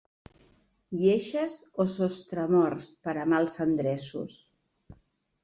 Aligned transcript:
Lleixes 1.01 1.57
o 1.83 1.87
sostremorts 1.97 2.89
per 3.05 3.15
a 3.25 3.27
mals 3.35 3.61
endreços. 3.69 4.41